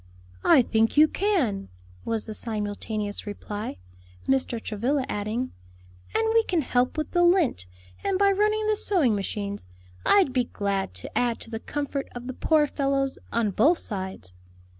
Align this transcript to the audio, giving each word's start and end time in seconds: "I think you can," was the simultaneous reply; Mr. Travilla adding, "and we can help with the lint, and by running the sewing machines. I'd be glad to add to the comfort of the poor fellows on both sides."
"I 0.43 0.63
think 0.63 0.97
you 0.97 1.07
can," 1.07 1.69
was 2.05 2.25
the 2.25 2.33
simultaneous 2.33 3.27
reply; 3.27 3.77
Mr. 4.27 4.59
Travilla 4.59 5.05
adding, 5.07 5.51
"and 6.15 6.27
we 6.33 6.43
can 6.43 6.63
help 6.63 6.97
with 6.97 7.11
the 7.11 7.23
lint, 7.23 7.67
and 8.03 8.17
by 8.17 8.31
running 8.31 8.65
the 8.65 8.75
sewing 8.75 9.13
machines. 9.13 9.67
I'd 10.03 10.33
be 10.33 10.45
glad 10.45 10.95
to 10.95 11.15
add 11.15 11.39
to 11.41 11.51
the 11.51 11.59
comfort 11.59 12.07
of 12.15 12.25
the 12.25 12.33
poor 12.33 12.65
fellows 12.65 13.19
on 13.31 13.51
both 13.51 13.77
sides." 13.77 14.33